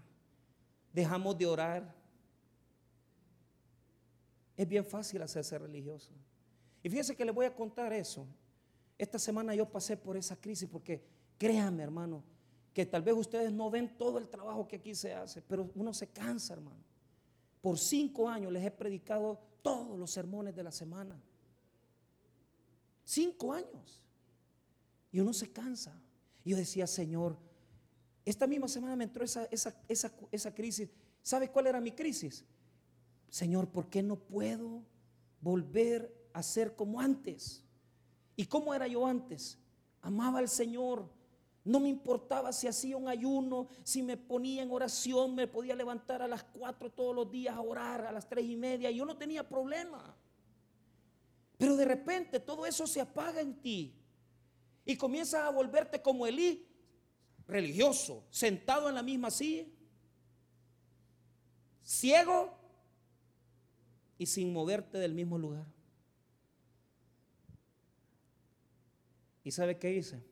[0.93, 1.93] Dejamos de orar.
[4.56, 6.12] Es bien fácil hacerse religioso.
[6.84, 8.28] Y fíjese que le voy a contar eso.
[8.97, 11.04] Esta semana yo pasé por esa crisis porque
[11.38, 12.23] créanme, hermano,
[12.71, 15.93] que tal vez ustedes no ven todo el trabajo que aquí se hace, pero uno
[15.93, 16.84] se cansa, hermano.
[17.60, 21.19] Por cinco años les he predicado todos los sermones de la semana.
[23.04, 24.05] Cinco años.
[25.15, 25.97] Y uno se cansa.
[26.43, 27.38] Y yo decía, Señor,
[28.25, 30.89] esta misma semana me entró esa, esa, crisis.
[31.21, 32.43] ¿Sabe cuál era mi crisis?
[33.30, 34.84] Señor, ¿por qué no puedo
[35.39, 37.63] volver a ser como antes?
[38.36, 39.58] ¿Y cómo era yo antes?
[40.01, 41.10] Amaba al Señor.
[41.63, 46.23] No me importaba si hacía un ayuno, si me ponía en oración, me podía levantar
[46.23, 48.91] a las cuatro todos los días a orar, a las tres y media.
[48.91, 50.13] Yo no tenía problema.
[51.58, 54.01] Pero de repente todo eso se apaga en ti.
[54.86, 56.67] Y comienzas a volverte como Elí,
[57.48, 59.65] religioso, sentado en la misma silla,
[61.84, 62.58] ciego
[64.17, 65.65] y sin moverte del mismo lugar.
[69.43, 70.24] ¿Y sabe qué hice?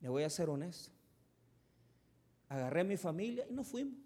[0.00, 0.92] Le voy a ser honesto.
[2.48, 3.98] Agarré a mi familia y nos fuimos.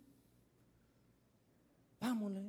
[1.99, 2.45] Vámonos.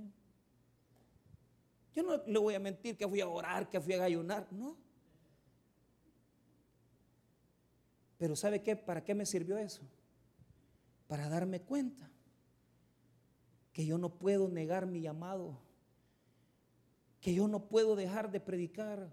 [1.94, 4.48] Yo no le voy a mentir que fui a orar, que fui a ayunar.
[4.52, 4.78] No.
[8.22, 8.76] Pero ¿sabe qué?
[8.76, 9.82] ¿Para qué me sirvió eso?
[11.08, 12.08] Para darme cuenta
[13.74, 15.58] que yo no puedo negar mi llamado,
[17.20, 19.12] que yo no puedo dejar de predicar,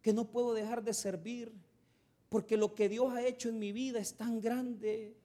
[0.00, 1.52] que no puedo dejar de servir,
[2.28, 5.16] porque lo que Dios ha hecho en mi vida es tan grande.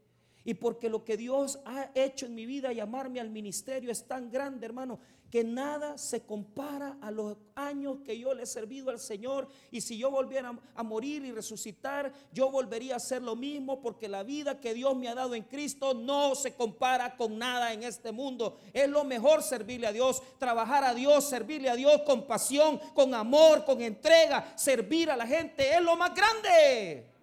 [0.46, 4.30] Y porque lo que Dios ha hecho en mi vida, llamarme al ministerio, es tan
[4.30, 5.00] grande, hermano,
[5.32, 9.48] que nada se compara a los años que yo le he servido al Señor.
[9.72, 14.08] Y si yo volviera a morir y resucitar, yo volvería a hacer lo mismo porque
[14.08, 17.84] la vida que Dios me ha dado en Cristo no se compara con nada en
[17.84, 18.60] este mundo.
[18.72, 23.14] Es lo mejor servirle a Dios, trabajar a Dios, servirle a Dios con pasión, con
[23.14, 25.74] amor, con entrega, servir a la gente.
[25.74, 27.15] Es lo más grande.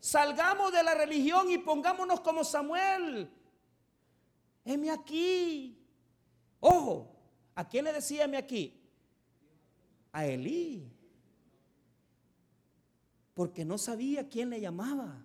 [0.00, 3.30] Salgamos de la religión y pongámonos como Samuel.
[4.64, 5.78] Heme aquí.
[6.60, 7.16] Ojo,
[7.54, 8.80] ¿a quién le decía aquí?
[10.12, 10.90] A Elí.
[13.34, 15.24] Porque no sabía quién le llamaba.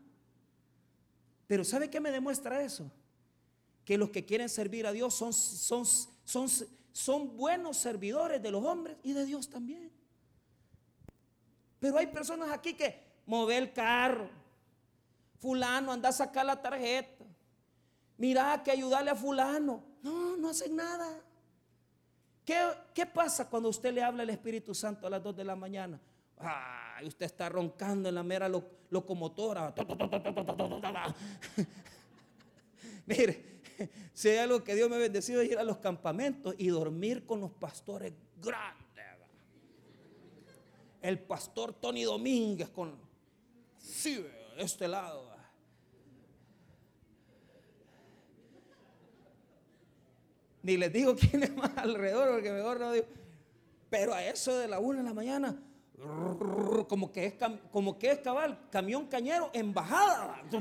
[1.48, 2.92] Pero ¿sabe qué me demuestra eso?
[3.86, 6.48] Que los que quieren servir a Dios son, son, son,
[6.92, 9.92] son buenos servidores de los hombres y de Dios también.
[11.80, 14.43] Pero hay personas aquí que mueve el carro.
[15.44, 17.26] Fulano, anda a sacar la tarjeta.
[18.18, 19.84] Mira que ayudarle a fulano.
[20.02, 21.22] No, no hacen nada.
[22.46, 22.58] ¿Qué,
[22.94, 26.00] ¿Qué, pasa cuando usted le habla al Espíritu Santo a las 2 de la mañana?
[26.38, 29.74] Ay, usted está roncando en la mera locomotora.
[33.06, 33.60] Mire,
[34.14, 37.26] si hay algo que Dios me ha bendecido es ir a los campamentos y dormir
[37.26, 38.82] con los pastores grandes.
[41.02, 42.96] El pastor Tony Domínguez con
[43.78, 44.26] sí,
[44.58, 45.33] este lado.
[50.64, 53.06] Ni les digo quién es más alrededor, porque mejor no digo.
[53.90, 55.62] Pero a eso de la una de la mañana,
[56.88, 57.36] como que es,
[57.72, 60.42] como que es cabal, camión cañero en bajada.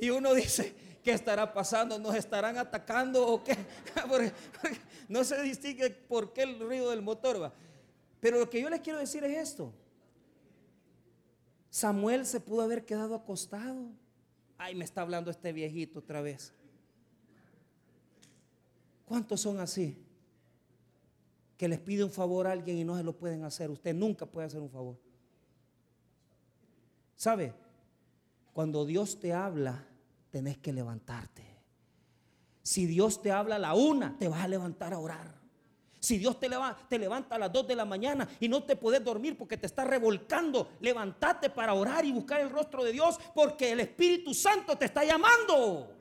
[0.00, 1.98] Y uno dice, ¿qué estará pasando?
[1.98, 3.56] ¿Nos estarán atacando o qué?
[5.08, 7.52] no se distingue por qué el ruido del motor va.
[8.20, 9.72] Pero lo que yo les quiero decir es esto.
[11.78, 13.92] Samuel se pudo haber quedado acostado.
[14.56, 16.52] Ay, me está hablando este viejito otra vez.
[19.04, 19.96] ¿Cuántos son así?
[21.56, 23.70] Que les pide un favor a alguien y no se lo pueden hacer.
[23.70, 24.98] Usted nunca puede hacer un favor.
[27.14, 27.54] ¿Sabe?
[28.52, 29.86] Cuando Dios te habla,
[30.30, 31.44] tenés que levantarte.
[32.60, 35.37] Si Dios te habla a la una, te vas a levantar a orar.
[36.00, 39.36] Si Dios te, levanta a las 2 de la mañana y no te puedes dormir
[39.36, 43.80] porque te está revolcando, levántate para orar y buscar el rostro de Dios porque el
[43.80, 45.94] Espíritu Santo te está llamando.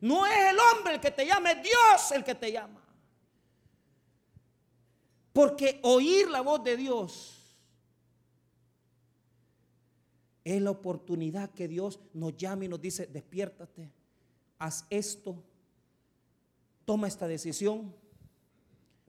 [0.00, 2.82] No es el hombre el que te llama, es Dios el que te llama.
[5.32, 7.38] Porque oír la voz de Dios
[10.42, 13.92] es la oportunidad que Dios nos llama y nos dice, despiértate,
[14.58, 15.44] haz esto,
[16.86, 17.94] toma esta decisión.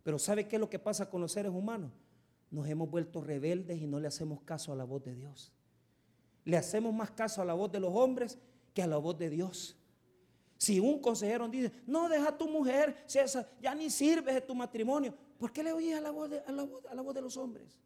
[0.10, 1.92] Pero ¿sabe qué es lo que pasa con los seres humanos?
[2.50, 5.54] Nos hemos vuelto rebeldes y no le hacemos caso a la voz de Dios.
[6.46, 8.40] Le hacemos más caso a la voz de los hombres
[8.74, 9.78] que a la voz de Dios.
[10.58, 13.06] Si un consejero dice, no deja a tu mujer,
[13.62, 16.52] ya ni sirve de tu matrimonio, ¿por qué le oyes a la voz de, a
[16.54, 17.78] la voz, a la voz de los hombres?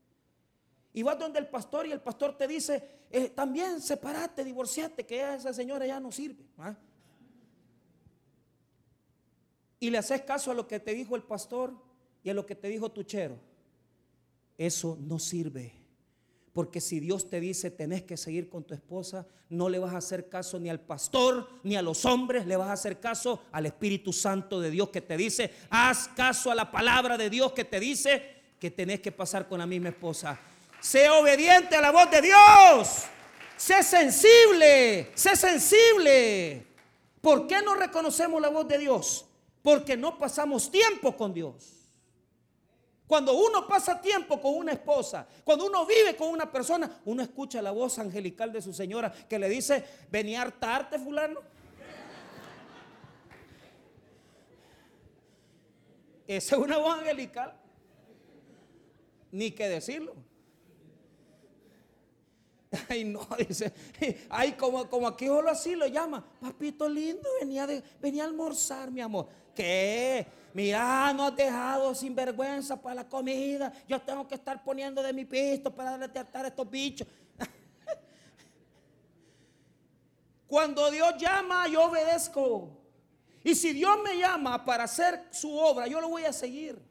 [0.94, 5.34] Y vas donde el pastor y el pastor te dice, eh, también separate, divorciate, que
[5.34, 6.46] esa señora ya no sirve.
[6.58, 6.74] ¿ah?
[9.82, 11.92] Y le haces caso a lo que te dijo el pastor
[12.24, 13.38] y a lo que te dijo tu chero,
[14.58, 15.74] eso no sirve.
[16.54, 19.98] Porque si Dios te dice tenés que seguir con tu esposa, no le vas a
[19.98, 23.66] hacer caso ni al pastor ni a los hombres, le vas a hacer caso al
[23.66, 27.66] Espíritu Santo de Dios que te dice, haz caso a la palabra de Dios que
[27.66, 28.24] te dice
[28.60, 30.40] que tenés que pasar con la misma esposa.
[30.80, 33.04] Sé obediente a la voz de Dios.
[33.58, 36.66] Sé sensible, sé sensible.
[37.22, 39.26] ¿Por qué no reconocemos la voz de Dios?
[39.62, 41.83] Porque no pasamos tiempo con Dios.
[43.14, 47.62] Cuando uno pasa tiempo con una esposa, cuando uno vive con una persona, uno escucha
[47.62, 51.42] la voz angelical de su señora que le dice, venía a hartarte fulano.
[56.26, 57.54] Esa es una voz angelical.
[59.32, 60.16] Ni que decirlo.
[62.90, 63.72] Ay, no, dice,
[64.30, 66.26] ay, como, como aquí solo así lo llama.
[66.40, 69.28] Papito lindo, venía, de, venía a almorzar, mi amor.
[69.54, 70.26] ¿Qué?
[70.54, 73.72] Mira, no has dejado sin vergüenza para la comida.
[73.88, 77.08] Yo tengo que estar poniendo de mi pisto para darle a estos bichos.
[80.48, 82.70] Cuando Dios llama, yo obedezco.
[83.44, 86.82] Y si Dios me llama para hacer su obra, yo lo voy a seguir.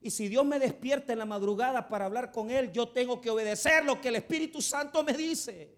[0.00, 3.30] Y si Dios me despierta en la madrugada para hablar con Él, yo tengo que
[3.30, 5.74] obedecer lo que el Espíritu Santo me dice.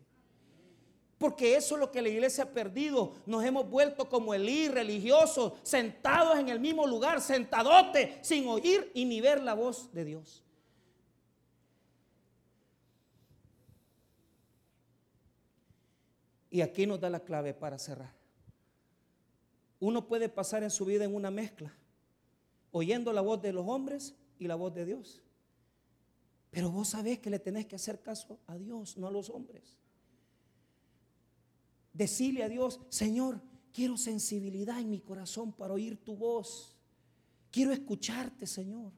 [1.19, 3.15] Porque eso es lo que la iglesia ha perdido.
[3.27, 9.05] Nos hemos vuelto como el religiosos, sentados en el mismo lugar, sentadote, sin oír y
[9.05, 10.43] ni ver la voz de Dios.
[16.51, 18.13] Y aquí nos da la clave para cerrar.
[19.81, 21.75] Uno puede pasar en su vida en una mezcla,
[22.73, 25.23] oyendo la voz de los hombres y la voz de Dios.
[26.51, 29.79] Pero vos sabés que le tenés que hacer caso a Dios, no a los hombres.
[31.93, 33.41] Decirle a Dios, Señor,
[33.73, 36.77] quiero sensibilidad en mi corazón para oír tu voz.
[37.51, 38.93] Quiero escucharte, Señor.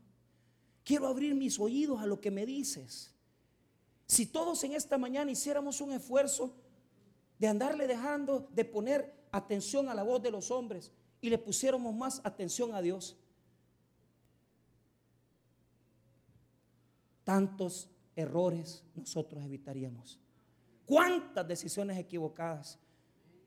[0.85, 3.13] Quiero abrir mis oídos a lo que me dices.
[4.07, 6.55] Si todos en esta mañana hiciéramos un esfuerzo
[7.39, 11.95] de andarle dejando de poner atención a la voz de los hombres y le pusiéramos
[11.95, 13.17] más atención a Dios,
[17.25, 20.21] tantos errores nosotros evitaríamos.
[20.87, 22.79] ¿Cuántas decisiones equivocadas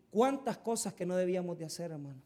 [0.10, 2.22] ¿Cuántas cosas que no debíamos de hacer, hermano?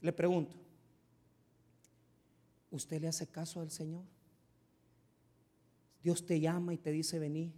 [0.00, 0.56] Le pregunto,
[2.70, 4.04] ¿usted le hace caso al Señor?
[6.02, 7.52] Dios te llama y te dice, vení,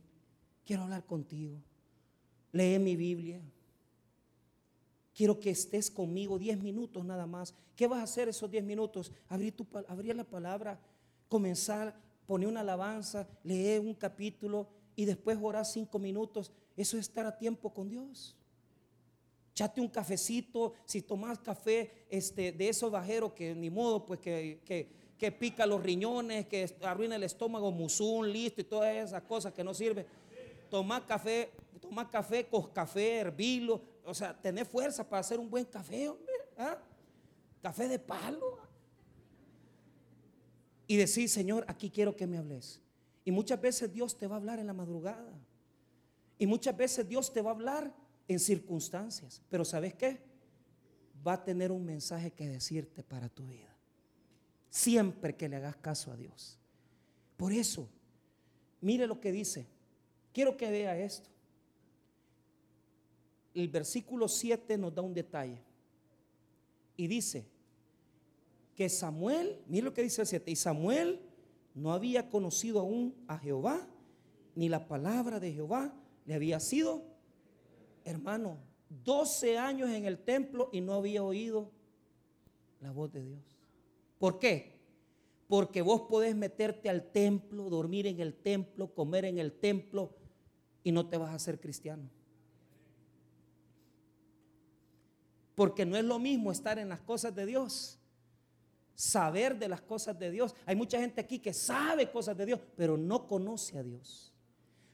[0.65, 1.61] quiero hablar contigo.
[2.53, 3.43] Lee mi Biblia.
[5.19, 7.53] Quiero que estés conmigo 10 minutos nada más.
[7.75, 9.11] ¿Qué vas a hacer esos 10 minutos?
[9.29, 10.79] Abrir, tu, abrir la palabra,
[11.29, 11.93] comenzar,
[12.25, 16.53] poner una alabanza, leer un capítulo y después orar 5 minutos.
[16.77, 18.37] Eso es estar a tiempo con Dios.
[19.55, 24.61] Chate un cafecito, si tomas café este, de esos bajeros que ni modo, pues que,
[25.19, 29.65] que, pica los riñones, que arruina el estómago, musún, listo y todas esas cosas que
[29.65, 30.07] no sirven.
[30.71, 31.51] Toma café,
[31.81, 36.33] toma café, café, hervilo, o sea, tener fuerza para hacer un buen café, hombre.
[36.57, 36.79] ¿ah?
[37.61, 38.59] Café de palo.
[40.87, 42.81] Y decir, Señor, aquí quiero que me hables.
[43.27, 45.31] Y muchas veces Dios te va a hablar en la madrugada.
[46.39, 47.95] Y muchas veces Dios te va a hablar
[48.27, 49.43] en circunstancias.
[49.51, 50.23] Pero ¿sabes qué?
[51.27, 53.77] Va a tener un mensaje que decirte para tu vida.
[54.71, 56.59] Siempre que le hagas caso a Dios.
[57.37, 57.91] Por eso,
[58.81, 59.67] mire lo que dice.
[60.33, 61.29] Quiero que vea esto
[63.61, 65.61] el versículo 7 nos da un detalle.
[66.97, 67.47] Y dice
[68.75, 71.21] que Samuel, mire lo que dice el 7, y Samuel
[71.75, 73.89] no había conocido aún a Jehová,
[74.55, 75.95] ni la palabra de Jehová
[76.27, 77.05] le había sido,
[78.05, 78.59] hermano,
[79.05, 81.71] 12 años en el templo y no había oído
[82.81, 83.59] la voz de Dios.
[84.19, 84.79] ¿Por qué?
[85.47, 90.15] Porque vos podés meterte al templo, dormir en el templo, comer en el templo
[90.83, 92.11] y no te vas a hacer cristiano.
[95.59, 97.99] Porque no es lo mismo estar en las cosas de Dios,
[98.95, 100.55] saber de las cosas de Dios.
[100.65, 104.33] Hay mucha gente aquí que sabe cosas de Dios, pero no conoce a Dios.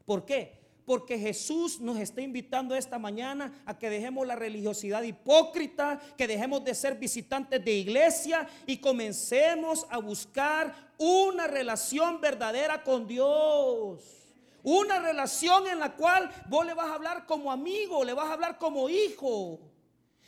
[0.07, 0.59] ¿Por qué?
[0.87, 6.65] Porque Jesús nos está invitando esta mañana a que dejemos la religiosidad hipócrita, que dejemos
[6.65, 14.33] de ser visitantes de iglesia y comencemos a buscar una relación verdadera con Dios.
[14.63, 18.33] Una relación en la cual vos le vas a hablar como amigo, le vas a
[18.33, 19.74] hablar como hijo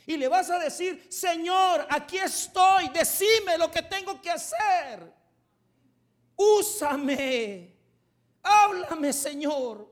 [0.07, 5.13] y le vas a decir, Señor, aquí estoy, decime lo que tengo que hacer.
[6.37, 7.75] Úsame,
[8.41, 9.85] háblame, Señor.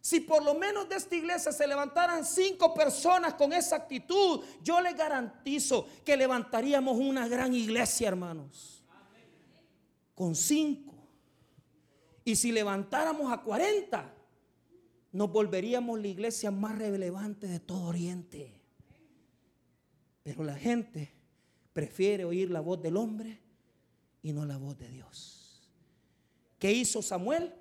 [0.00, 4.80] Si por lo menos de esta iglesia se levantaran cinco personas con esa actitud, yo
[4.80, 8.84] le garantizo que levantaríamos una gran iglesia, hermanos.
[10.14, 10.94] Con cinco.
[12.24, 14.14] Y si levantáramos a cuarenta,
[15.10, 18.61] nos volveríamos la iglesia más relevante de todo Oriente.
[20.22, 21.12] Pero la gente
[21.72, 23.40] prefiere oír la voz del hombre
[24.22, 25.68] y no la voz de Dios.
[26.58, 27.52] ¿Qué hizo Samuel?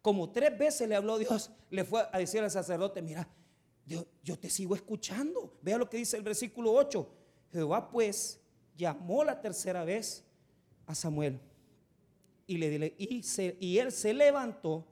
[0.00, 3.28] Como tres veces le habló Dios, le fue a decir al sacerdote, mira,
[3.86, 5.58] yo te sigo escuchando.
[5.62, 7.08] Vea lo que dice el versículo 8.
[7.52, 8.40] Jehová pues
[8.76, 10.24] llamó la tercera vez
[10.86, 11.40] a Samuel
[12.48, 13.22] y,
[13.60, 14.86] y él se levantó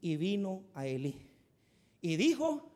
[0.00, 1.26] y vino a Elí.
[2.02, 2.69] Y dijo,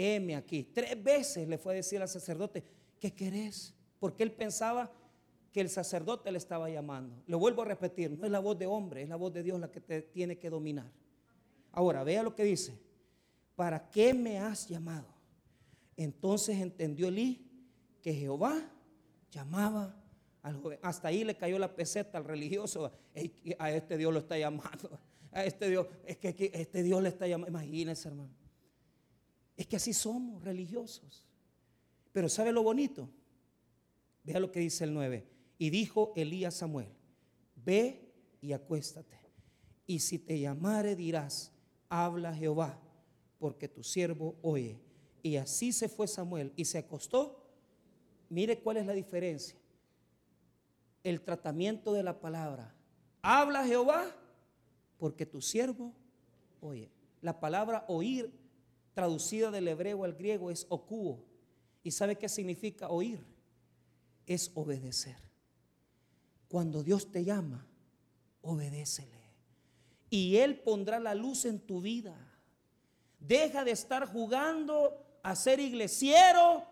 [0.00, 0.64] heme aquí.
[0.64, 2.64] Tres veces le fue a decir al sacerdote,
[2.98, 3.74] ¿qué querés?
[3.98, 4.90] Porque él pensaba
[5.52, 7.22] que el sacerdote le estaba llamando.
[7.26, 9.58] Lo vuelvo a repetir, no es la voz de hombre, es la voz de Dios
[9.58, 10.90] la que te tiene que dominar.
[11.72, 12.78] Ahora, vea lo que dice.
[13.56, 15.06] ¿Para qué me has llamado?
[15.96, 17.46] Entonces entendió Elí
[18.00, 18.58] que Jehová
[19.30, 19.94] llamaba
[20.42, 20.78] al joven.
[20.82, 22.90] Hasta ahí le cayó la peseta al religioso.
[23.58, 24.98] A este Dios lo está llamando.
[25.32, 27.50] A este Dios, es que este Dios le está llamando.
[27.50, 28.39] Imagínense, hermano.
[29.60, 31.28] Es que así somos religiosos.
[32.12, 33.10] Pero ¿sabe lo bonito?
[34.24, 35.26] Vea lo que dice el 9.
[35.58, 36.88] Y dijo Elías Samuel,
[37.56, 39.18] ve y acuéstate.
[39.86, 41.52] Y si te llamare dirás,
[41.90, 42.80] habla Jehová,
[43.38, 44.80] porque tu siervo oye.
[45.22, 47.46] Y así se fue Samuel y se acostó.
[48.30, 49.58] Mire cuál es la diferencia.
[51.04, 52.74] El tratamiento de la palabra.
[53.20, 54.06] Habla Jehová,
[54.96, 55.92] porque tu siervo
[56.62, 56.90] oye.
[57.20, 58.39] La palabra oír
[59.00, 61.24] traducida del hebreo al griego es okuo.
[61.82, 63.24] ¿Y sabe qué significa oír?
[64.26, 65.16] Es obedecer.
[66.50, 67.66] Cuando Dios te llama,
[68.42, 69.18] obedécele.
[70.10, 72.14] Y Él pondrá la luz en tu vida.
[73.18, 76.66] Deja de estar jugando a ser iglesiero.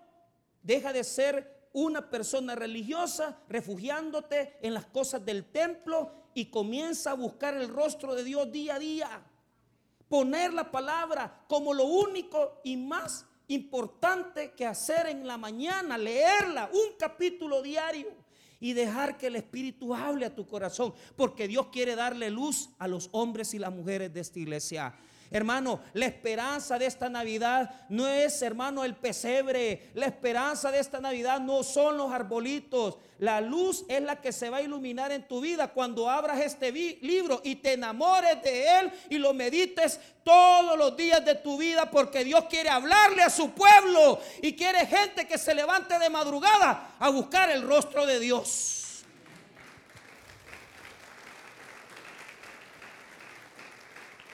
[0.62, 7.14] Deja de ser una persona religiosa, refugiándote en las cosas del templo y comienza a
[7.14, 9.24] buscar el rostro de Dios día a día
[10.08, 16.70] poner la palabra como lo único y más importante que hacer en la mañana, leerla,
[16.72, 18.08] un capítulo diario
[18.60, 22.88] y dejar que el Espíritu hable a tu corazón, porque Dios quiere darle luz a
[22.88, 24.94] los hombres y las mujeres de esta iglesia.
[25.30, 29.90] Hermano, la esperanza de esta Navidad no es, hermano, el pesebre.
[29.94, 32.96] La esperanza de esta Navidad no son los arbolitos.
[33.18, 36.70] La luz es la que se va a iluminar en tu vida cuando abras este
[36.72, 41.90] libro y te enamores de él y lo medites todos los días de tu vida
[41.90, 46.94] porque Dios quiere hablarle a su pueblo y quiere gente que se levante de madrugada
[46.98, 48.77] a buscar el rostro de Dios.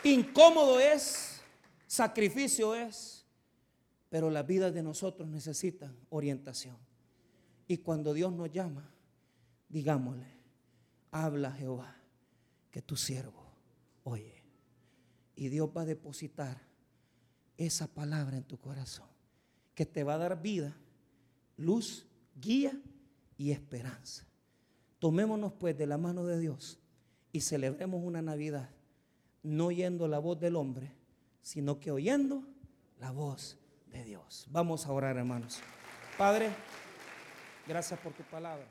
[0.05, 1.40] Incómodo es,
[1.86, 3.24] sacrificio es,
[4.11, 6.76] pero las vidas de nosotros necesitan orientación.
[7.66, 8.92] Y cuando Dios nos llama,
[9.68, 10.26] digámosle,
[11.11, 11.96] habla Jehová,
[12.70, 13.44] que tu siervo
[14.05, 14.42] oye.
[15.34, 16.61] Y Dios va a depositar
[17.57, 19.09] esa palabra en tu corazón,
[19.74, 20.76] que te va a dar vida,
[21.57, 22.07] luz,
[22.40, 22.78] guía
[23.36, 24.26] y esperanza.
[24.98, 26.78] Tomémonos pues de la mano de Dios
[27.32, 28.70] y celebremos una Navidad
[29.45, 30.90] no oyendo la voz del hombre,
[31.40, 32.42] sino que oyendo
[32.99, 33.57] la voz
[33.92, 34.47] de Dios.
[34.51, 35.61] Vamos a orar, hermanos.
[36.18, 36.51] Padre,
[37.68, 38.66] gracias por tu palabra.